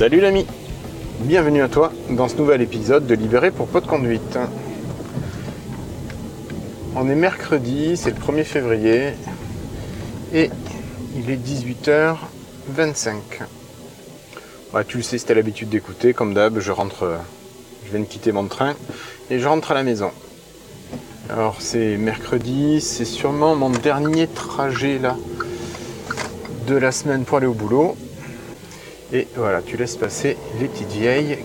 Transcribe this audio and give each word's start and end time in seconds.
Salut 0.00 0.20
l'ami 0.22 0.46
Bienvenue 1.20 1.60
à 1.60 1.68
toi 1.68 1.92
dans 2.08 2.26
ce 2.26 2.36
nouvel 2.36 2.62
épisode 2.62 3.06
de 3.06 3.14
Libéré 3.14 3.50
pour 3.50 3.66
Pot 3.66 3.82
de 3.82 3.86
Conduite. 3.86 4.38
On 6.96 7.06
est 7.10 7.14
mercredi, 7.14 7.98
c'est 7.98 8.08
le 8.08 8.16
1er 8.16 8.44
février 8.44 9.12
et 10.32 10.48
il 11.14 11.30
est 11.30 11.36
18h25. 11.36 13.12
tu 14.88 14.96
le 14.96 15.02
sais 15.02 15.18
si 15.18 15.34
l'habitude 15.34 15.68
d'écouter, 15.68 16.14
comme 16.14 16.32
d'hab, 16.32 16.60
je 16.60 16.72
rentre, 16.72 17.18
je 17.84 17.90
viens 17.90 18.00
de 18.00 18.06
quitter 18.06 18.32
mon 18.32 18.46
train 18.46 18.76
et 19.28 19.38
je 19.38 19.46
rentre 19.46 19.72
à 19.72 19.74
la 19.74 19.82
maison. 19.82 20.12
Alors 21.28 21.56
c'est 21.58 21.98
mercredi, 21.98 22.80
c'est 22.80 23.04
sûrement 23.04 23.54
mon 23.54 23.68
dernier 23.68 24.28
trajet 24.28 24.98
là 24.98 25.18
de 26.66 26.74
la 26.74 26.90
semaine 26.90 27.24
pour 27.24 27.36
aller 27.36 27.46
au 27.46 27.52
boulot. 27.52 27.98
Et 29.12 29.26
voilà, 29.36 29.60
tu 29.62 29.76
laisses 29.76 29.96
passer 29.96 30.36
les 30.60 30.68
petites 30.68 30.92
vieilles 30.92 31.38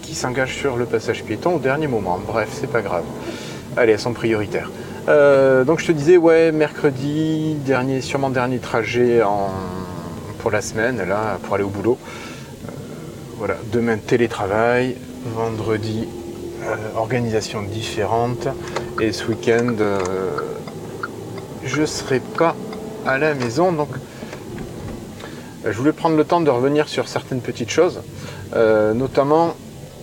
qui 0.00 0.14
s'engagent 0.14 0.56
sur 0.56 0.76
le 0.76 0.86
passage 0.86 1.22
piéton 1.24 1.56
au 1.56 1.58
dernier 1.58 1.86
moment. 1.86 2.18
Bref, 2.26 2.48
c'est 2.52 2.70
pas 2.70 2.80
grave. 2.80 3.04
Allez, 3.76 3.92
elles 3.92 3.98
sont 3.98 4.12
prioritaires. 4.12 4.70
Euh, 5.08 5.64
donc 5.64 5.80
je 5.80 5.86
te 5.86 5.92
disais, 5.92 6.16
ouais, 6.16 6.52
mercredi, 6.52 7.54
dernier, 7.66 8.00
sûrement 8.00 8.30
dernier 8.30 8.58
trajet 8.58 9.20
pour 10.38 10.50
la 10.50 10.62
semaine, 10.62 11.02
là, 11.06 11.38
pour 11.42 11.54
aller 11.54 11.64
au 11.64 11.68
boulot. 11.68 11.98
Euh, 12.66 12.70
voilà, 13.36 13.56
demain 13.72 13.96
télétravail, 13.98 14.96
vendredi 15.34 16.08
euh, 16.62 16.76
organisation 16.96 17.62
différente, 17.62 18.48
et 19.00 19.12
ce 19.12 19.26
week-end 19.26 19.74
je 21.64 21.84
serai 21.84 22.20
pas 22.20 22.54
à 23.06 23.18
la 23.18 23.34
maison, 23.34 23.72
donc 23.72 23.88
je 25.64 25.76
voulais 25.78 25.92
prendre 25.92 26.16
le 26.16 26.24
temps 26.24 26.40
de 26.40 26.50
revenir 26.50 26.88
sur 26.88 27.08
certaines 27.08 27.40
petites 27.40 27.70
choses, 27.70 28.00
euh, 28.54 28.94
notamment, 28.94 29.54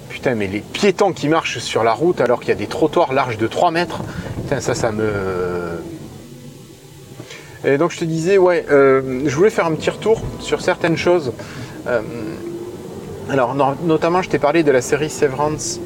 putain, 0.09 0.35
mais 0.35 0.47
les 0.47 0.61
piétons 0.61 1.11
qui 1.11 1.27
marchent 1.27 1.59
sur 1.59 1.83
la 1.83 1.93
route 1.93 2.21
alors 2.21 2.39
qu'il 2.39 2.49
y 2.49 2.53
a 2.53 2.55
des 2.55 2.67
trottoirs 2.67 3.13
larges 3.13 3.37
de 3.37 3.47
3 3.47 3.71
mètres, 3.71 4.01
putain, 4.43 4.61
ça, 4.61 4.73
ça 4.73 4.91
me. 4.91 5.11
Et 7.65 7.77
donc 7.77 7.91
je 7.91 7.99
te 7.99 8.05
disais, 8.05 8.37
ouais, 8.37 8.65
euh, 8.71 9.23
je 9.25 9.35
voulais 9.35 9.49
faire 9.49 9.65
un 9.65 9.73
petit 9.73 9.89
retour 9.89 10.21
sur 10.39 10.61
certaines 10.61 10.97
choses. 10.97 11.33
Euh, 11.87 12.01
alors, 13.29 13.53
notamment, 13.83 14.21
je 14.21 14.29
t'ai 14.29 14.39
parlé 14.39 14.63
de 14.63 14.71
la 14.71 14.81
série 14.81 15.09
Severance 15.09 15.79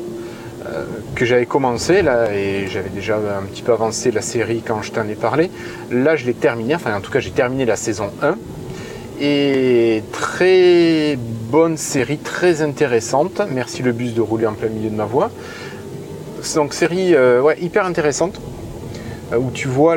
que 1.14 1.26
j'avais 1.26 1.46
commencé 1.46 2.02
là 2.02 2.34
et 2.34 2.68
j'avais 2.68 2.90
déjà 2.90 3.18
un 3.18 3.44
petit 3.44 3.62
peu 3.62 3.74
avancé 3.74 4.12
la 4.12 4.22
série 4.22 4.64
quand 4.66 4.82
je 4.82 4.92
t'en 4.92 5.08
ai 5.10 5.16
parlé. 5.16 5.52
Là, 5.92 6.16
je 6.16 6.26
l'ai 6.26 6.34
terminé, 6.34 6.74
enfin 6.74 6.96
en 6.96 7.02
tout 7.02 7.12
cas, 7.12 7.20
j'ai 7.20 7.32
terminé 7.32 7.66
la 7.66 7.76
saison 7.76 8.12
1 8.22 8.36
très 10.12 11.18
bonne 11.18 11.78
série, 11.78 12.18
très 12.18 12.62
intéressante. 12.62 13.42
Merci 13.52 13.84
le 13.84 13.92
bus 13.92 14.14
de 14.14 14.22
rouler 14.22 14.48
en 14.48 14.54
plein 14.54 14.70
milieu 14.70 14.90
de 14.90 14.96
ma 14.96 15.06
voix. 15.06 15.30
Donc 16.56 16.74
série 16.74 17.16
euh, 17.16 17.42
ouais, 17.42 17.58
hyper 17.62 17.86
intéressante, 17.86 18.40
euh, 19.32 19.38
où 19.38 19.50
tu 19.52 19.68
vois 19.68 19.96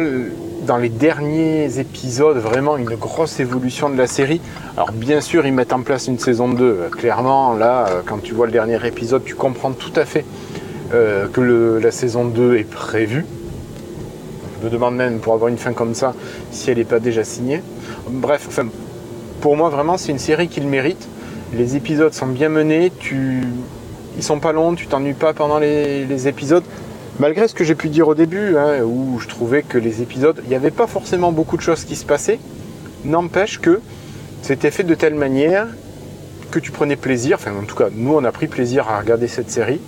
dans 0.67 0.77
les 0.77 0.89
derniers 0.89 1.79
épisodes 1.79 2.39
vraiment 2.39 2.77
une 2.77 2.95
grosse 2.95 3.41
évolution 3.41 3.91
de 3.91 3.97
la 3.97 4.07
série. 4.07 4.41
Alors 4.77 4.93
bien 4.93 5.21
sûr 5.21 5.45
ils 5.45 5.53
mettent 5.53 5.73
en 5.73 5.83
place 5.83 6.07
une 6.07 6.19
saison 6.19 6.49
2. 6.49 6.89
Clairement 6.93 7.55
là, 7.55 7.87
euh, 7.89 8.03
quand 8.07 8.23
tu 8.23 8.33
vois 8.33 8.47
le 8.47 8.53
dernier 8.53 8.79
épisode, 8.87 9.25
tu 9.25 9.35
comprends 9.35 9.73
tout 9.73 9.93
à 9.97 10.05
fait 10.05 10.25
que 10.91 11.81
la 11.83 11.91
saison 11.91 12.25
2 12.25 12.59
est 12.59 12.71
prévue. 12.71 13.27
Je 14.61 14.67
me 14.67 14.71
demande 14.71 14.95
même 14.95 15.19
pour 15.19 15.35
avoir 15.35 15.49
une 15.49 15.59
fin 15.59 15.73
comme 15.73 15.95
ça 15.95 16.15
si 16.53 16.71
elle 16.71 16.79
n'est 16.79 16.85
pas 16.85 17.01
déjà 17.01 17.25
signée. 17.25 17.61
Bref, 18.09 18.47
enfin, 18.47 18.69
pour 19.47 19.57
moi, 19.57 19.69
vraiment, 19.69 19.97
c'est 19.97 20.11
une 20.11 20.19
série 20.19 20.49
qui 20.49 20.59
le 20.59 20.67
mérite. 20.67 21.07
Les 21.55 21.77
épisodes 21.77 22.13
sont 22.13 22.27
bien 22.27 22.49
menés, 22.49 22.91
tu... 22.99 23.43
ils 24.17 24.23
sont 24.25 24.41
pas 24.41 24.51
longs, 24.51 24.75
tu 24.75 24.89
t'ennuies 24.89 25.15
pas 25.15 25.35
pendant 25.35 25.61
les, 25.61 26.27
épisodes. 26.27 26.65
Malgré 27.21 27.47
ce 27.47 27.55
que 27.55 27.63
j'ai 27.63 27.77
pu 27.77 27.89
dire 27.89 28.09
au 28.09 28.17
début, 28.17 28.57
hein, 28.57 28.83
où 28.83 29.21
je 29.21 29.29
trouvais 29.29 29.63
que 29.63 29.79
les 29.79 30.03
épisodes, 30.03 30.41
il 30.43 30.49
n'y 30.49 30.57
avait 30.57 30.73
pas 30.73 30.89
forcément 30.89 31.31
beaucoup 31.31 31.57
de 31.57 31.63
choses 31.63 31.85
qui 31.85 31.95
se 31.95 32.05
passaient, 32.05 32.41
n'empêche 33.05 33.61
que 33.61 33.81
c'était 34.43 34.73
fait 34.73 34.83
de 34.83 34.97
telle 34.97 35.15
manière 35.15 35.69
que 36.51 36.59
tu 36.59 36.73
prenais 36.73 36.97
plaisir, 36.97 37.37
enfin 37.39 37.53
en 37.57 37.67
tout 37.67 37.77
cas 37.77 37.87
nous 37.93 38.15
on 38.15 38.25
a 38.25 38.33
pris 38.33 38.49
plaisir 38.49 38.89
à 38.89 38.99
regarder 38.99 39.29
cette 39.29 39.53
série. 39.53 39.81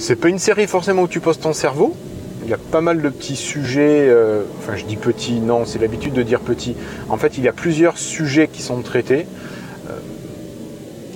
C'est 0.00 0.16
pas 0.16 0.30
une 0.30 0.40
série 0.40 0.66
forcément 0.66 1.02
où 1.02 1.08
tu 1.08 1.20
poses 1.20 1.38
ton 1.38 1.52
cerveau, 1.52 1.94
il 2.44 2.50
y 2.50 2.54
a 2.54 2.58
pas 2.58 2.80
mal 2.80 3.00
de 3.00 3.08
petits 3.08 3.36
sujets, 3.36 4.06
euh, 4.08 4.42
enfin 4.58 4.76
je 4.76 4.84
dis 4.84 4.96
petits, 4.96 5.40
non, 5.40 5.64
c'est 5.64 5.78
l'habitude 5.78 6.12
de 6.12 6.22
dire 6.22 6.40
petit. 6.40 6.76
En 7.08 7.16
fait, 7.16 7.38
il 7.38 7.44
y 7.44 7.48
a 7.48 7.52
plusieurs 7.52 7.96
sujets 7.96 8.48
qui 8.48 8.60
sont 8.60 8.82
traités. 8.82 9.26
Euh, 9.88 9.94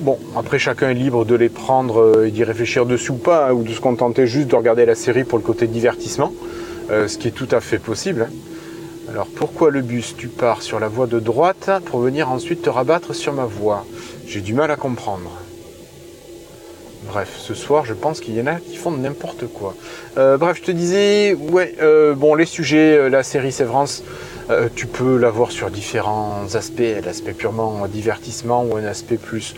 bon, 0.00 0.18
après 0.36 0.58
chacun 0.58 0.90
est 0.90 0.94
libre 0.94 1.24
de 1.24 1.34
les 1.34 1.50
prendre 1.50 2.00
euh, 2.00 2.26
et 2.26 2.30
d'y 2.30 2.44
réfléchir 2.44 2.86
dessus 2.86 3.12
ou 3.12 3.16
pas, 3.16 3.48
hein, 3.48 3.52
ou 3.52 3.62
de 3.62 3.72
se 3.72 3.80
contenter 3.80 4.26
juste 4.26 4.48
de 4.48 4.56
regarder 4.56 4.86
la 4.86 4.94
série 4.94 5.24
pour 5.24 5.38
le 5.38 5.44
côté 5.44 5.66
divertissement, 5.66 6.32
ce 6.90 7.18
qui 7.18 7.28
est 7.28 7.32
tout 7.32 7.48
à 7.50 7.60
fait 7.60 7.78
possible. 7.78 8.30
Alors 9.10 9.26
pourquoi 9.26 9.70
le 9.70 9.82
bus? 9.82 10.14
Tu 10.16 10.28
pars 10.28 10.62
sur 10.62 10.80
la 10.80 10.88
voie 10.88 11.06
de 11.06 11.20
droite 11.20 11.70
pour 11.86 12.00
venir 12.00 12.30
ensuite 12.30 12.62
te 12.62 12.70
rabattre 12.70 13.14
sur 13.14 13.34
ma 13.34 13.44
voie. 13.44 13.84
J'ai 14.26 14.40
du 14.40 14.54
mal 14.54 14.70
à 14.70 14.76
comprendre. 14.76 15.30
Bref, 17.08 17.36
ce 17.38 17.54
soir, 17.54 17.86
je 17.86 17.94
pense 17.94 18.20
qu'il 18.20 18.36
y 18.36 18.42
en 18.42 18.46
a 18.46 18.56
qui 18.56 18.76
font 18.76 18.90
n'importe 18.90 19.46
quoi. 19.46 19.74
Euh, 20.18 20.36
bref, 20.36 20.58
je 20.58 20.62
te 20.64 20.70
disais, 20.70 21.32
ouais, 21.32 21.74
euh, 21.80 22.14
bon, 22.14 22.34
les 22.34 22.44
sujets, 22.44 22.98
euh, 22.98 23.08
la 23.08 23.22
série 23.22 23.50
Sévrance, 23.50 24.02
tu 24.74 24.86
peux 24.86 25.18
la 25.18 25.28
voir 25.28 25.50
sur 25.50 25.70
différents 25.70 26.54
aspects, 26.54 26.80
l'aspect 27.04 27.34
purement 27.34 27.86
divertissement 27.86 28.64
ou 28.64 28.76
un 28.76 28.84
aspect 28.84 29.18
plus 29.18 29.54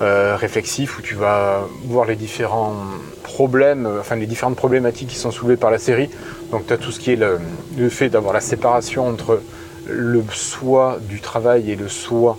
réflexif 0.00 0.96
où 0.96 1.02
tu 1.02 1.16
vas 1.16 1.66
voir 1.86 2.06
les 2.06 2.14
différents 2.14 2.76
problèmes, 3.24 3.88
enfin 3.98 4.14
les 4.14 4.26
différentes 4.26 4.54
problématiques 4.54 5.08
qui 5.08 5.16
sont 5.16 5.32
soulevées 5.32 5.56
par 5.56 5.72
la 5.72 5.78
série. 5.78 6.08
Donc 6.52 6.68
tu 6.68 6.72
as 6.72 6.76
tout 6.76 6.92
ce 6.92 7.00
qui 7.00 7.10
est 7.10 7.16
le 7.16 7.88
fait 7.88 8.10
d'avoir 8.10 8.32
la 8.32 8.40
séparation 8.40 9.08
entre 9.08 9.40
le 9.88 10.22
soi 10.30 11.00
du 11.08 11.20
travail 11.20 11.72
et 11.72 11.74
le 11.74 11.88
soi 11.88 12.38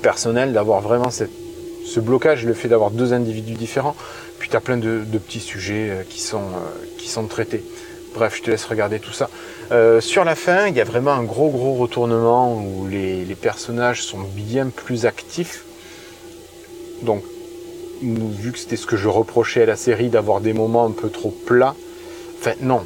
personnel, 0.00 0.54
d'avoir 0.54 0.80
vraiment 0.80 1.10
cette 1.10 1.43
ce 1.84 2.00
blocage, 2.00 2.44
le 2.44 2.54
fait 2.54 2.68
d'avoir 2.68 2.90
deux 2.90 3.12
individus 3.12 3.54
différents, 3.54 3.94
puis 4.38 4.48
tu 4.48 4.56
as 4.56 4.60
plein 4.60 4.76
de, 4.76 5.04
petits 5.12 5.40
sujets 5.40 5.90
euh, 5.90 6.02
qui 6.08 6.20
sont, 6.20 6.38
euh, 6.38 6.86
qui 6.98 7.08
sont 7.08 7.26
traités. 7.26 7.62
Bref, 8.14 8.36
je 8.36 8.42
te 8.42 8.50
laisse 8.50 8.64
regarder 8.64 9.00
tout 9.00 9.12
ça. 9.12 9.28
Euh, 9.72 10.00
sur 10.00 10.24
la 10.24 10.34
fin, 10.34 10.66
il 10.68 10.76
y 10.76 10.80
a 10.80 10.84
vraiment 10.84 11.12
un 11.12 11.24
gros 11.24 11.50
gros 11.50 11.74
retournement 11.74 12.54
où 12.54 12.86
les, 12.86 13.24
personnages 13.40 14.02
sont 14.02 14.20
bien 14.34 14.68
plus 14.68 15.06
actifs. 15.06 15.64
Donc, 17.02 17.22
vu 18.02 18.52
que 18.52 18.58
c'était 18.58 18.76
ce 18.76 18.86
que 18.86 18.96
je 18.96 19.08
reprochais 19.08 19.62
à 19.62 19.66
la 19.66 19.76
série 19.76 20.08
d'avoir 20.08 20.40
des 20.40 20.52
moments 20.52 20.86
un 20.86 20.92
peu 20.92 21.10
trop 21.10 21.30
plats, 21.30 21.74
enfin 22.38 22.52
non, 22.60 22.82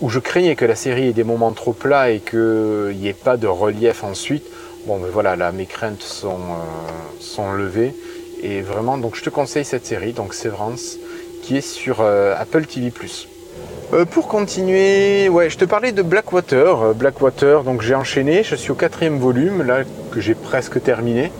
où 0.00 0.08
je 0.08 0.18
craignais 0.18 0.56
que 0.56 0.64
la 0.64 0.74
série 0.74 1.08
ait 1.08 1.12
des 1.12 1.24
moments 1.24 1.52
trop 1.52 1.72
plats 1.72 2.10
et 2.10 2.20
qu'il 2.20 2.96
n'y 2.96 3.08
ait 3.08 3.12
pas 3.12 3.36
de 3.36 3.46
relief 3.46 4.02
ensuite, 4.02 4.44
Bon, 4.86 4.98
mais 4.98 5.08
voilà, 5.08 5.34
là, 5.34 5.50
mes 5.50 5.64
craintes 5.64 6.02
sont, 6.02 6.28
euh, 6.28 7.18
sont 7.18 7.52
levées. 7.52 7.94
Et 8.42 8.60
vraiment, 8.60 8.98
donc 8.98 9.16
je 9.16 9.22
te 9.22 9.30
conseille 9.30 9.64
cette 9.64 9.86
série, 9.86 10.12
donc 10.12 10.34
Severance, 10.34 10.98
qui 11.42 11.56
est 11.56 11.62
sur 11.62 12.02
euh, 12.02 12.34
Apple 12.38 12.66
TV+. 12.66 12.92
Euh, 13.94 14.04
pour 14.04 14.28
continuer, 14.28 15.30
ouais, 15.30 15.48
je 15.48 15.56
te 15.56 15.64
parlais 15.64 15.92
de 15.92 16.02
Blackwater. 16.02 16.92
Blackwater, 16.94 17.64
donc 17.64 17.80
j'ai 17.80 17.94
enchaîné, 17.94 18.42
je 18.42 18.54
suis 18.56 18.72
au 18.72 18.74
quatrième 18.74 19.18
volume, 19.18 19.62
là, 19.62 19.84
que 20.12 20.20
j'ai 20.20 20.34
presque 20.34 20.82
terminé. 20.82 21.32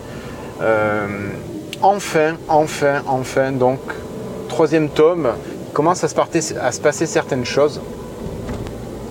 enfin, 1.83 2.37
enfin, 2.47 3.03
enfin, 3.05 3.51
donc, 3.51 3.79
troisième 4.49 4.89
tome, 4.89 5.33
commence 5.71 6.03
à 6.03 6.07
se 6.07 6.15
passer 6.81 7.05
certaines 7.05 7.45
choses. 7.45 7.79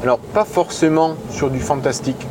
Alors, 0.02 0.18
pas 0.18 0.44
forcément 0.44 1.14
sur 1.30 1.50
du 1.50 1.60
fantastique, 1.60 2.26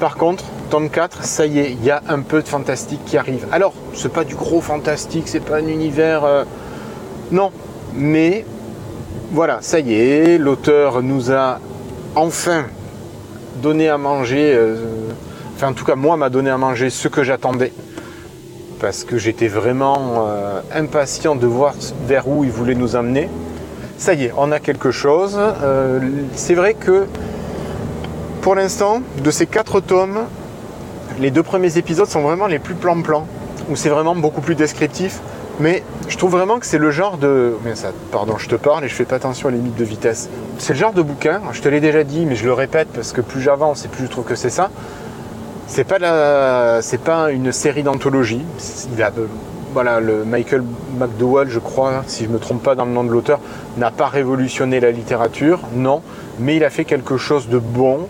par 0.00 0.16
contre, 0.16 0.44
tome 0.70 0.90
4, 0.90 1.24
ça 1.24 1.46
y 1.46 1.58
est, 1.58 1.72
il 1.72 1.84
y 1.84 1.90
a 1.90 2.02
un 2.08 2.20
peu 2.20 2.42
de 2.42 2.48
fantastique 2.48 3.00
qui 3.04 3.16
arrive. 3.16 3.46
Alors, 3.52 3.72
c'est 3.94 4.12
pas 4.12 4.24
du 4.24 4.34
gros 4.34 4.60
fantastique, 4.60 5.24
c'est 5.26 5.44
pas 5.44 5.56
un 5.56 5.66
univers. 5.66 6.24
Euh, 6.24 6.44
non, 7.30 7.52
mais 7.94 8.44
voilà, 9.32 9.58
ça 9.60 9.80
y 9.80 9.94
est, 9.94 10.38
l'auteur 10.38 11.02
nous 11.02 11.32
a 11.32 11.60
enfin 12.14 12.64
donné 13.62 13.88
à 13.88 13.98
manger. 13.98 14.54
Euh, 14.54 14.76
enfin, 15.54 15.68
en 15.68 15.72
tout 15.74 15.84
cas, 15.84 15.94
moi, 15.94 16.16
m'a 16.16 16.30
donné 16.30 16.50
à 16.50 16.58
manger 16.58 16.90
ce 16.90 17.08
que 17.08 17.22
j'attendais. 17.22 17.72
Parce 18.80 19.04
que 19.04 19.16
j'étais 19.16 19.48
vraiment 19.48 20.26
euh, 20.26 20.60
impatient 20.74 21.36
de 21.36 21.46
voir 21.46 21.74
vers 22.06 22.28
où 22.28 22.44
il 22.44 22.50
voulait 22.50 22.74
nous 22.74 22.96
amener. 22.96 23.28
Ça 23.96 24.14
y 24.14 24.24
est, 24.24 24.32
on 24.36 24.50
a 24.50 24.58
quelque 24.58 24.90
chose. 24.90 25.38
c'est 26.34 26.54
vrai 26.54 26.74
que 26.74 27.06
pour 28.44 28.54
l'instant, 28.54 29.00
de 29.22 29.30
ces 29.30 29.46
quatre 29.46 29.80
tomes, 29.80 30.18
les 31.18 31.30
deux 31.30 31.42
premiers 31.42 31.78
épisodes 31.78 32.06
sont 32.06 32.20
vraiment 32.20 32.46
les 32.46 32.58
plus 32.58 32.74
plan-plan, 32.74 33.26
où 33.70 33.74
c'est 33.74 33.88
vraiment 33.88 34.14
beaucoup 34.14 34.42
plus 34.42 34.54
descriptif. 34.54 35.20
Mais 35.60 35.82
je 36.08 36.18
trouve 36.18 36.32
vraiment 36.32 36.58
que 36.58 36.66
c'est 36.66 36.76
le 36.76 36.90
genre 36.90 37.16
de. 37.16 37.54
Pardon, 38.12 38.36
je 38.36 38.46
te 38.50 38.54
parle 38.54 38.84
et 38.84 38.88
je 38.88 38.94
fais 38.94 39.06
pas 39.06 39.16
attention 39.16 39.48
aux 39.48 39.50
limites 39.50 39.76
de 39.76 39.84
vitesse. 39.84 40.28
C'est 40.58 40.74
le 40.74 40.78
genre 40.78 40.92
de 40.92 41.00
bouquin, 41.00 41.40
je 41.52 41.62
te 41.62 41.70
l'ai 41.70 41.80
déjà 41.80 42.04
dit, 42.04 42.26
mais 42.26 42.36
je 42.36 42.44
le 42.44 42.52
répète 42.52 42.88
parce 42.94 43.12
que 43.12 43.22
plus 43.22 43.40
j'avance 43.40 43.86
et 43.86 43.88
plus 43.88 44.04
je 44.04 44.10
trouve 44.10 44.26
que 44.26 44.34
c'est 44.34 44.50
ça. 44.50 44.68
C'est 45.66 45.84
pas 45.84 45.98
la, 45.98 46.82
c'est 46.82 47.00
pas 47.00 47.30
une 47.30 47.50
série 47.50 47.82
d'anthologie. 47.82 48.44
Voilà, 49.72 50.00
le 50.00 50.22
Michael 50.24 50.64
McDowell, 50.98 51.48
je 51.48 51.60
crois, 51.60 52.04
si 52.06 52.24
je 52.24 52.28
me 52.28 52.38
trompe 52.38 52.62
pas 52.62 52.74
dans 52.74 52.84
le 52.84 52.92
nom 52.92 53.04
de 53.04 53.10
l'auteur, 53.10 53.40
n'a 53.78 53.90
pas 53.90 54.08
révolutionné 54.08 54.80
la 54.80 54.90
littérature, 54.90 55.60
non, 55.74 56.02
mais 56.38 56.56
il 56.56 56.62
a 56.62 56.70
fait 56.70 56.84
quelque 56.84 57.16
chose 57.16 57.48
de 57.48 57.58
bon, 57.58 58.06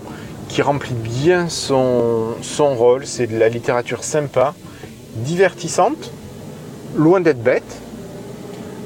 qui 0.55 0.63
remplit 0.63 0.95
bien 0.95 1.49
son, 1.49 2.35
son 2.41 2.77
rôle. 2.77 3.07
C'est 3.07 3.27
de 3.27 3.37
la 3.37 3.49
littérature 3.49 4.05
sympa, 4.05 4.55
divertissante, 5.17 6.13
loin 6.95 7.21
d'être 7.21 7.43
bête. 7.43 7.81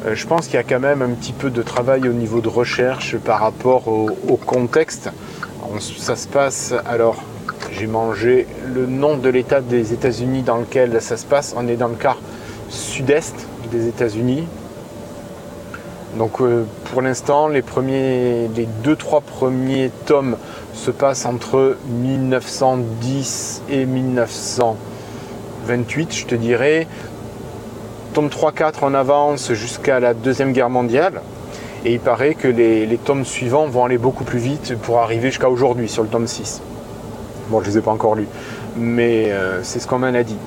Euh, 0.07 0.15
je 0.15 0.27
pense 0.27 0.47
qu'il 0.47 0.55
y 0.55 0.61
a 0.61 0.63
quand 0.63 0.81
même 0.81 1.03
un 1.03 1.11
petit 1.11 1.35
peu 1.35 1.51
de 1.51 1.61
travail 1.61 2.09
au 2.09 2.15
niveau 2.15 2.41
de 2.41 2.49
recherche 2.49 3.19
par 3.19 3.41
rapport 3.41 3.87
au, 3.87 4.37
contexte. 4.47 5.11
ça 5.79 6.17
se 6.17 6.27
passe 6.27 6.73
alors 6.87 7.23
j'ai 7.71 7.87
mangé 7.87 8.47
le 8.65 8.87
nom 8.87 9.19
de 9.19 9.29
l'État 9.29 9.61
des 9.61 9.93
États-Unis 9.93 10.41
dans 10.41 10.57
lequel 10.57 11.03
ça 11.03 11.19
se 11.19 11.27
passe. 11.27 11.55
On 11.55 11.69
est 11.69 11.77
dans 11.77 11.89
le 11.89 11.97
quart 11.97 12.19
sud-est 12.71 13.47
des 13.71 13.89
États-Unis. 13.89 14.45
Donc 16.17 16.41
euh, 16.41 16.65
pour 16.91 17.03
l'instant, 17.03 17.49
les 17.49 17.61
premiers, 17.61 18.49
les 18.57 18.67
deux 18.83 18.97
trois 18.97 19.21
premiers 19.21 19.91
tomes 20.07 20.39
se 20.79 20.91
passent 20.93 21.27
entre 21.27 21.77
1910 21.89 23.63
et 23.69 23.85
1928, 23.85 26.15
je 26.15 26.27
te 26.27 26.37
dirais. 26.37 26.87
Tome 28.15 28.29
3-4 28.29 28.85
en 28.85 28.95
avance 28.95 29.53
jusqu'à 29.53 30.01
la 30.01 30.15
Deuxième 30.15 30.53
Guerre 30.53 30.71
mondiale. 30.71 31.21
Et 31.85 31.93
il 31.95 32.01
paraît 32.01 32.35
que 32.35 32.49
les, 32.49 32.87
les 32.87 32.97
tomes 32.97 33.25
suivants 33.25 33.67
vont 33.67 33.85
aller 33.85 33.99
beaucoup 33.99 34.25
plus 34.25 34.39
vite 34.39 34.79
pour 34.79 35.01
arriver 35.01 35.31
jusqu'à 35.31 35.51
aujourd'hui 35.51 35.89
sur 35.89 36.05
le 36.05 36.09
tome 36.09 36.27
6. 36.27 36.63
Bon, 37.49 37.61
je 37.61 37.67
ne 37.67 37.73
les 37.73 37.79
ai 37.79 37.83
pas 37.83 37.91
encore 37.91 38.15
lus, 38.15 38.29
mais 38.77 39.33
euh, 39.33 39.63
c'est 39.63 39.81
ce 39.81 39.87
qu'on 39.87 39.99
m'en 39.99 40.07
a 40.07 40.23
dit. 40.23 40.39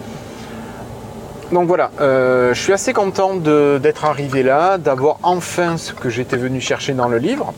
Donc 1.51 1.68
voilà, 1.68 1.92
euh, 2.00 2.54
je 2.54 2.62
suis 2.62 2.74
assez 2.74 2.94
content 2.94 3.36
d'être 3.36 4.06
arrivé 4.06 4.44
là, 4.44 4.78
d'avoir 4.78 5.18
enfin 5.24 5.78
ce 5.78 5.94
que 5.94 6.10
j'étais 6.10 6.38
venu 6.38 6.62
chercher 6.62 6.94
dans 6.94 7.10
le 7.10 7.18
livre. 7.18 7.54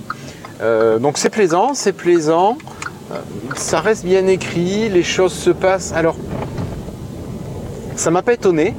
Euh, 0.64 0.98
donc 0.98 1.18
c'est 1.18 1.30
plaisant, 1.30 1.74
c'est 1.74 1.92
plaisant, 1.92 2.58
ça 3.56 3.82
reste 3.82 4.06
bien 4.06 4.28
écrit, 4.28 4.88
les 4.90 5.04
choses 5.04 5.34
se 5.34 5.50
passent. 5.50 5.92
Alors, 5.94 6.16
ça 7.96 8.12
m'a 8.12 8.22
pas 8.22 8.34
étonné, 8.34 8.74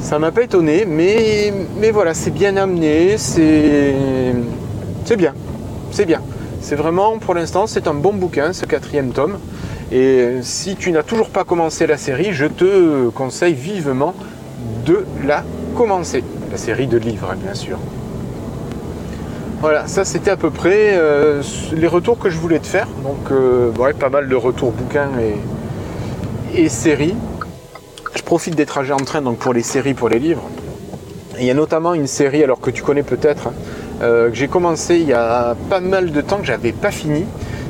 ça 0.00 0.18
m'a 0.18 0.32
pas 0.32 0.42
étonné, 0.42 0.84
mais, 0.86 1.52
mais 1.78 1.92
voilà, 1.92 2.14
c'est 2.14 2.32
bien 2.32 2.56
amené, 2.56 3.16
c'est 3.16 3.94
bien, 5.16 5.34
c'est 5.92 6.04
bien. 6.04 6.20
C'est 6.60 6.76
vraiment, 6.76 7.18
pour 7.18 7.34
l'instant, 7.34 7.66
c'est 7.66 7.86
un 7.86 7.94
bon 7.94 8.12
bouquin, 8.12 8.52
ce 8.52 8.66
quatrième 8.66 9.12
tome. 9.12 9.38
Et 9.92 10.36
si 10.42 10.76
tu 10.76 10.92
n'as 10.92 11.02
toujours 11.02 11.30
pas 11.30 11.44
commencé 11.44 11.86
la 11.86 11.96
série, 11.96 12.32
je 12.32 12.46
te 12.46 13.08
conseille 13.08 13.54
vivement 13.54 14.14
de 14.84 15.04
la 15.24 15.42
commencer. 15.76 16.22
La 16.50 16.58
série 16.58 16.86
de 16.86 16.98
livres, 16.98 17.34
bien 17.42 17.54
sûr. 17.54 17.78
Voilà, 19.60 19.86
ça 19.86 20.06
c'était 20.06 20.30
à 20.30 20.38
peu 20.38 20.48
près 20.48 20.92
euh, 20.94 21.42
les 21.74 21.86
retours 21.86 22.18
que 22.18 22.30
je 22.30 22.38
voulais 22.38 22.60
te 22.60 22.66
faire. 22.66 22.86
Donc, 23.04 23.30
euh, 23.30 23.70
pas 23.92 24.08
mal 24.08 24.26
de 24.26 24.34
retours 24.34 24.72
bouquins 24.72 25.10
et, 26.54 26.68
séries. 26.70 27.14
Je 28.16 28.22
profite 28.22 28.54
des 28.54 28.64
trajets 28.64 28.94
en 28.94 29.04
train 29.04 29.20
donc 29.20 29.36
pour 29.36 29.52
les 29.52 29.62
séries, 29.62 29.92
pour 29.92 30.08
les 30.08 30.18
livres. 30.18 30.48
il 31.38 31.44
y 31.44 31.50
a 31.50 31.54
notamment 31.54 31.92
une 31.92 32.06
série, 32.06 32.42
alors 32.42 32.58
que 32.58 32.70
tu 32.70 32.82
connais 32.82 33.02
peut-être, 33.02 33.48
hein, 33.48 33.52
euh, 34.02 34.30
que 34.30 34.34
j'ai 34.34 34.48
commencé 34.48 34.96
il 34.96 35.06
y 35.06 35.12
a 35.12 35.54
pas 35.68 35.80
mal 35.80 36.10
de 36.10 36.20
temps 36.22 36.38
que 36.38 36.46
j'avais 36.46 36.72
pas 36.72 36.90
fini. 36.90 37.26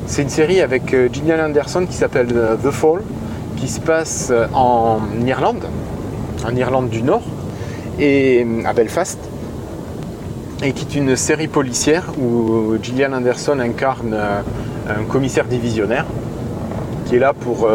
C'est 0.07 0.23
une 0.23 0.29
série 0.29 0.61
avec 0.61 0.95
Gillian 1.13 1.45
Anderson 1.45 1.87
qui 1.87 1.97
s'appelle 1.97 2.29
The 2.63 2.71
Fall, 2.71 3.01
qui 3.57 3.67
se 3.67 3.81
passe 3.81 4.33
en 4.55 5.01
Irlande, 5.27 5.65
en 6.47 6.55
Irlande 6.55 6.89
du 6.89 7.03
Nord, 7.03 7.23
et 7.99 8.47
à 8.65 8.73
Belfast, 8.73 9.19
et 10.63 10.73
qui 10.73 10.85
est 10.85 10.99
une 10.99 11.17
série 11.17 11.49
policière 11.49 12.05
où 12.19 12.77
Gillian 12.83 13.13
Anderson 13.13 13.59
incarne 13.61 14.15
un 14.15 15.05
commissaire 15.05 15.47
divisionnaire 15.47 16.05
qui 17.07 17.17
est 17.17 17.19
là 17.19 17.33
pour 17.33 17.69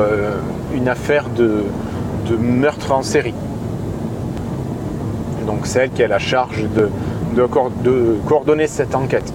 une 0.73 0.87
affaire 0.87 1.25
de, 1.29 1.63
meurtre 2.39 2.91
en 2.91 3.03
série. 3.03 3.33
Donc 5.45 5.67
c'est 5.67 5.79
elle 5.79 5.91
qui 5.91 6.03
a 6.03 6.07
la 6.07 6.19
charge 6.19 6.63
de, 6.75 6.89
de, 7.35 8.17
coordonner 8.25 8.67
cette 8.67 8.95
enquête. 8.95 9.33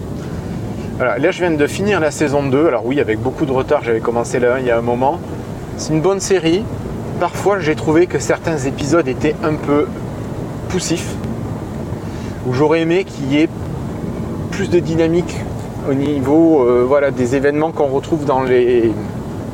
là 0.98 1.30
je 1.30 1.38
viens 1.38 1.50
de 1.50 1.66
finir 1.66 2.00
la 2.00 2.10
saison 2.10 2.44
2. 2.44 2.66
Alors 2.66 2.86
oui, 2.86 3.00
avec 3.00 3.20
beaucoup 3.20 3.46
de 3.46 3.52
retard, 3.52 3.82
j'avais 3.84 4.00
commencé 4.00 4.38
là 4.38 4.58
il 4.60 4.66
y 4.66 4.70
a 4.70 4.78
un 4.78 4.82
moment. 4.82 5.18
C'est 5.76 5.92
une 5.92 6.02
bonne 6.02 6.20
série. 6.20 6.62
Parfois, 7.20 7.58
j'ai 7.58 7.74
trouvé 7.74 8.06
que 8.06 8.18
certains 8.18 8.58
épisodes 8.58 9.06
étaient 9.06 9.34
un 9.42 9.54
peu 9.54 9.86
poussifs. 10.68 11.14
Où 12.46 12.54
j'aurais 12.54 12.80
aimé 12.80 13.04
qu'il 13.04 13.32
y 13.32 13.42
ait 13.42 13.48
plus 14.50 14.70
de 14.70 14.78
dynamique 14.78 15.36
au 15.88 15.94
niveau 15.94 16.62
euh, 16.62 16.84
voilà, 16.86 17.10
des 17.10 17.36
événements 17.36 17.72
qu'on 17.72 17.86
retrouve 17.86 18.24
dans 18.24 18.42
les, 18.42 18.92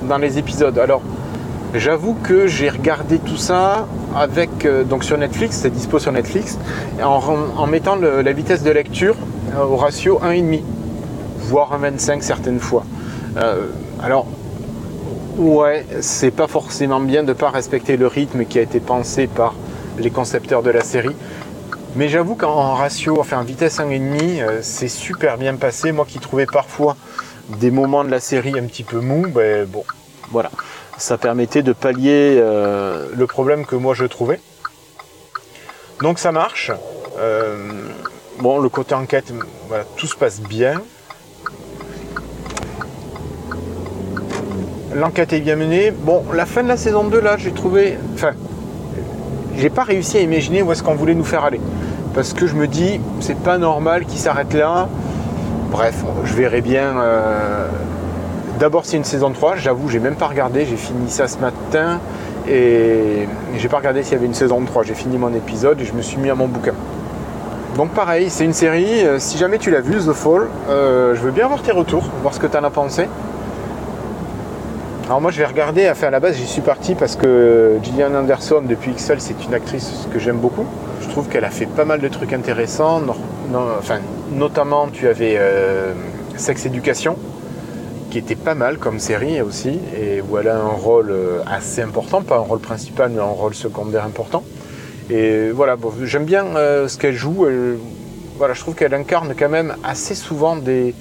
dans 0.09 0.19
les 0.19 0.38
épisodes. 0.38 0.79
Alors, 0.79 1.03
J'avoue 1.75 2.15
que 2.15 2.47
j'ai 2.47 2.71
regardé 2.71 3.19
tout 3.19 3.37
ça 3.37 3.87
avec 4.15 4.65
euh, 4.65 4.85
donc 4.85 5.05
sur 5.05 5.19
Netflix, 5.19 5.59
c'est 5.61 5.69
dispo 5.69 5.99
sur 5.99 6.12
Netflix, 6.12 6.59
en, 7.03 7.67
mettant 7.67 7.97
la 7.97 8.33
vitesse 8.33 8.62
de 8.62 8.71
lecture 8.71 9.17
euh, 9.55 9.65
au 9.65 9.77
ratio 9.77 10.19
1,5, 10.25 10.62
voire 11.41 11.79
1,25 11.79 12.23
certaines 12.23 12.61
fois. 12.61 12.85
Alors, 14.03 14.27
ouais, 15.37 15.85
c'est 16.00 16.31
pas 16.31 16.47
forcément 16.47 17.00
bien 17.00 17.23
de 17.23 17.29
ne 17.29 17.33
pas 17.35 17.50
respecter 17.50 17.99
le 17.99 18.06
rythme 18.06 18.47
qui 18.47 18.59
a 18.59 18.62
été 18.62 18.81
pensé 18.81 19.27
par 19.27 19.55
les 19.99 20.11
concepteurs 20.11 20.62
de 20.62 20.71
la 20.71 20.81
série. 20.83 21.15
Mais 21.97 22.09
j'avoue 22.09 22.35
qu'en 22.37 22.75
ratio, 22.75 23.19
enfin 23.19 23.38
en 23.38 23.45
vitesse 23.45 23.79
1,5, 23.79 24.62
c'est 24.62 24.88
super 24.88 25.38
bien 25.38 25.55
passé. 25.57 25.93
Moi 25.93 26.05
qui 26.07 26.19
trouvais 26.19 26.47
parfois 26.47 26.97
des 27.49 27.71
moments 27.71 28.05
de 28.05 28.11
la 28.11 28.21
série 28.21 28.59
un 28.59 28.65
petit 28.65 28.85
peu 28.85 29.00
mou, 29.00 29.26
ben 29.29 29.67
bon, 29.67 29.85
voilà 30.31 30.50
ça 30.97 31.19
permettait 31.19 31.62
de 31.62 31.73
pallier 31.73 32.38
euh, 32.38 33.07
le 33.15 33.26
problème 33.26 33.67
que 33.67 33.76
moi 33.76 33.95
je 33.95 34.05
trouvais. 34.05 34.41
Donc 36.03 36.19
ça 36.19 36.33
marche. 36.33 36.73
Euh, 37.19 37.88
bon, 38.41 38.59
le 38.59 38.69
côté 38.69 38.95
enquête, 38.95 39.33
voilà, 39.69 39.85
tout 39.97 40.07
se 40.07 40.17
passe 40.17 40.41
bien. 40.41 40.81
L'enquête 44.95 45.33
est 45.33 45.41
bien 45.41 45.57
menée. 45.57 45.91
Bon, 45.91 46.25
la 46.33 46.47
fin 46.47 46.62
de 46.62 46.69
la 46.69 46.76
saison 46.76 47.05
2, 47.05 47.21
là, 47.21 47.37
j'ai 47.37 47.53
trouvé. 47.53 47.99
Enfin, 48.15 48.33
j'ai 49.57 49.69
pas 49.69 49.85
réussi 49.85 50.17
à 50.19 50.21
imaginer 50.21 50.62
où 50.62 50.73
est-ce 50.73 50.83
qu'on 50.83 50.95
voulait 50.95 51.15
nous 51.15 51.25
faire 51.25 51.45
aller. 51.45 51.61
Parce 52.16 52.32
que 52.32 52.46
je 52.46 52.54
me 52.54 52.66
dis, 52.66 53.00
c'est 53.20 53.38
pas 53.38 53.58
normal 53.58 54.06
qu'il 54.06 54.18
s'arrête 54.18 54.54
là. 54.54 54.88
Bref, 55.70 56.02
je 56.25 56.35
verrai 56.35 56.62
bien. 56.62 56.99
Euh, 56.99 57.68
D'abord, 58.58 58.87
c'est 58.87 58.96
une 58.96 59.04
saison 59.04 59.30
3. 59.30 59.56
J'avoue, 59.56 59.90
j'ai 59.90 59.99
même 59.99 60.14
pas 60.14 60.28
regardé. 60.28 60.64
J'ai 60.64 60.76
fini 60.76 61.11
ça 61.11 61.28
ce 61.28 61.37
matin 61.38 62.00
et 62.49 63.28
j'ai 63.58 63.68
pas 63.68 63.76
regardé 63.76 64.02
s'il 64.02 64.14
y 64.14 64.16
avait 64.16 64.25
une 64.25 64.35
saison 64.35 64.62
3. 64.64 64.85
J'ai 64.85 64.94
fini 64.94 65.18
mon 65.18 65.35
épisode 65.35 65.78
et 65.80 65.85
je 65.85 65.92
me 65.92 66.00
suis 66.00 66.16
mis 66.16 66.30
à 66.30 66.35
mon 66.35 66.49
bouquin. 66.49 66.73
Donc 67.76 67.90
pareil, 67.90 68.30
c'est 68.30 68.46
une 68.46 68.54
série, 68.54 69.04
euh, 69.04 69.18
si 69.18 69.37
jamais 69.37 69.58
tu 69.58 69.70
l'as 69.70 69.82
vu, 69.82 69.99
The 69.99 70.14
Fall, 70.14 70.46
euh, 70.70 71.14
je 71.14 71.20
veux 71.20 71.30
bien 71.30 71.46
voir 71.46 71.61
tes 71.61 71.73
retours, 71.73 72.04
voir 72.23 72.32
ce 72.32 72.40
que 72.40 72.46
tu 72.46 72.56
en 72.56 72.64
as 72.64 72.70
pensé. 72.70 73.06
Alors 75.04 75.20
moi 75.20 75.30
je 75.30 75.38
vais 75.38 75.44
regarder, 75.44 75.87
enfin 75.90 76.06
à 76.06 76.11
la 76.11 76.18
base 76.18 76.37
j'y 76.37 76.46
suis 76.46 76.62
parti 76.62 76.94
parce 76.94 77.16
que 77.16 77.76
Gillian 77.82 78.14
Anderson 78.14 78.62
depuis 78.66 78.92
Excel 78.92 79.20
c'est 79.20 79.44
une 79.44 79.52
actrice 79.52 80.08
que 80.11 80.18
j'aime 80.18 80.38
beaucoup. 80.38 80.64
Trouve 81.16 81.30
qu'elle 81.30 81.46
a 81.46 81.50
fait 81.50 81.64
pas 81.64 81.87
mal 81.87 82.02
de 82.02 82.08
trucs 82.08 82.35
intéressants, 82.35 83.00
enfin, 83.78 84.00
notamment 84.32 84.88
tu 84.88 85.08
avais 85.08 85.37
euh, 85.38 85.94
Sex 86.37 86.66
Education, 86.66 87.16
qui 88.11 88.18
était 88.18 88.37
pas 88.37 88.54
mal 88.54 88.76
comme 88.76 88.99
série 88.99 89.40
aussi, 89.40 89.80
et 89.99 90.20
où 90.20 90.37
elle 90.37 90.49
a 90.49 90.58
un 90.58 90.68
rôle 90.68 91.11
euh, 91.11 91.38
assez 91.46 91.80
important, 91.80 92.20
pas 92.20 92.37
un 92.37 92.40
rôle 92.40 92.58
principal, 92.58 93.12
mais 93.12 93.20
un 93.20 93.25
rôle 93.25 93.54
secondaire 93.54 94.04
important. 94.04 94.44
Et 95.08 95.49
voilà, 95.49 95.76
j'aime 96.02 96.26
bien 96.26 96.44
euh, 96.54 96.87
ce 96.87 96.99
qu'elle 96.99 97.14
joue. 97.14 97.46
voilà, 98.37 98.52
je 98.52 98.61
trouve 98.61 98.75
qu'elle 98.75 98.92
incarne 98.92 99.32
quand 99.38 99.49
même 99.49 99.75
assez 99.85 100.14
souvent 100.14 100.54
des, 100.54 100.94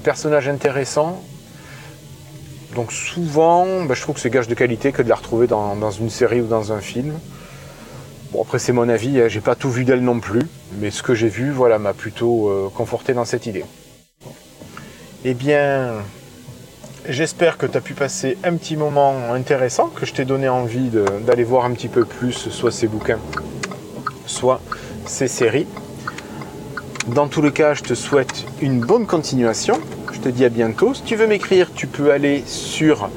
personnages 0.00 0.48
intéressants. 0.48 1.20
Donc 2.76 2.92
souvent, 2.92 3.66
bah, 3.82 3.94
je 3.94 4.02
trouve 4.02 4.14
que 4.14 4.20
c'est 4.20 4.30
gage 4.30 4.46
de 4.46 4.54
qualité 4.54 4.92
que 4.92 5.02
de 5.02 5.08
la 5.08 5.16
retrouver 5.16 5.48
dans, 5.48 5.90
une 5.90 6.10
série 6.10 6.40
ou 6.40 6.46
dans 6.46 6.72
un 6.72 6.80
film. 6.80 7.14
Après 8.40 8.58
c'est 8.58 8.72
mon 8.72 8.88
avis, 8.88 9.20
hein, 9.20 9.28
j'ai 9.28 9.40
pas 9.40 9.54
tout 9.54 9.70
vu 9.70 9.84
d'elle 9.84 10.02
non 10.02 10.20
plus, 10.20 10.42
mais 10.78 10.90
ce 10.90 11.02
que 11.02 11.14
j'ai 11.14 11.28
vu, 11.28 11.50
voilà, 11.50 11.78
m'a 11.78 11.94
plutôt 11.94 12.48
euh, 12.48 12.68
conforté 12.74 13.12
dans 13.12 13.24
cette 13.24 13.46
idée. 13.46 13.64
Eh 15.24 15.34
bien, 15.34 15.94
J'espère 17.08 17.56
que 17.56 17.66
tu 17.66 17.76
as 17.76 17.80
pu 17.80 17.94
passer 17.94 18.36
un 18.42 18.56
petit 18.56 18.76
moment 18.76 19.32
intéressant, 19.32 19.86
que 19.86 20.04
je 20.04 20.12
t'ai 20.12 20.24
donné 20.24 20.48
envie 20.48 20.90
d'aller 21.24 21.44
voir 21.44 21.64
un 21.64 21.70
petit 21.70 21.86
peu 21.86 22.04
plus 22.04 22.32
soit 22.32 22.72
ces 22.72 22.88
bouquins, 22.88 23.20
soit 24.26 24.60
ces 25.04 25.28
séries. 25.28 25.68
Dans 27.06 27.28
tous 27.28 27.42
les 27.42 27.52
cas, 27.52 27.74
je 27.74 27.84
te 27.84 27.94
souhaite 27.94 28.44
une 28.60 28.80
bonne 28.80 29.06
continuation. 29.06 29.78
Je 30.12 30.18
te 30.18 30.28
dis 30.28 30.44
à 30.44 30.48
bientôt. 30.48 30.94
Si 30.94 31.02
tu 31.02 31.14
veux 31.14 31.28
m'écrire, 31.28 31.70
tu 31.72 31.86
peux 31.86 32.10
aller 32.10 32.42
sur 32.44 33.08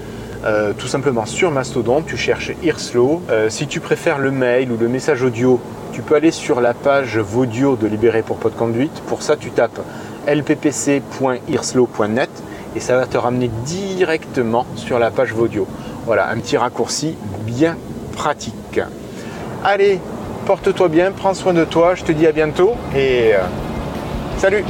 euh, 0.45 0.71
tout 0.77 0.87
simplement 0.87 1.25
sur 1.25 1.51
Mastodon, 1.51 2.01
tu 2.01 2.15
cherches 2.15 2.53
Earslow. 2.63 3.21
Euh, 3.29 3.49
si 3.49 3.67
tu 3.67 3.81
préfères 3.81 4.19
le 4.19 4.31
mail 4.31 4.71
ou 4.71 4.77
le 4.77 4.87
message 4.87 5.21
audio, 5.23 5.59
tu 5.91 6.01
peux 6.01 6.15
aller 6.15 6.31
sur 6.31 6.61
la 6.61 6.73
page 6.73 7.17
Vaudio 7.17 7.75
de 7.75 7.87
Libéré 7.87 8.21
pour 8.21 8.37
Pot 8.37 8.55
Conduite. 8.55 9.01
Pour 9.07 9.21
ça, 9.21 9.35
tu 9.35 9.51
tapes 9.51 9.81
lppc.earslow.net 10.27 12.29
et 12.75 12.79
ça 12.79 12.95
va 12.95 13.05
te 13.05 13.17
ramener 13.17 13.49
directement 13.65 14.65
sur 14.75 14.97
la 14.97 15.11
page 15.11 15.33
Vaudio. 15.33 15.67
Voilà, 16.05 16.29
un 16.29 16.37
petit 16.37 16.55
raccourci 16.55 17.17
bien 17.45 17.75
pratique. 18.13 18.79
Allez, 19.63 19.99
porte-toi 20.45 20.87
bien, 20.87 21.11
prends 21.11 21.33
soin 21.33 21.53
de 21.53 21.65
toi, 21.65 21.95
je 21.95 22.03
te 22.03 22.13
dis 22.13 22.25
à 22.25 22.31
bientôt 22.31 22.75
et 22.95 23.33
euh, 23.33 23.39
salut 24.37 24.63